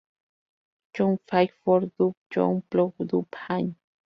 You 0.97 1.19
Fight 1.27 1.51
for 1.63 1.81
Dub, 1.81 2.15
You 2.35 2.63
Plug 2.71 2.93
Dub 3.07 3.27
In". 3.51 3.75